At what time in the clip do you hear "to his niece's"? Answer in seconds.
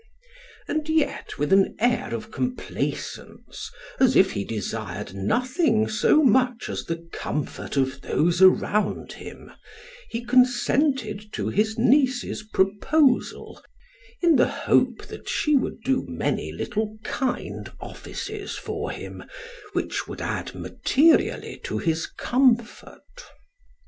11.33-12.41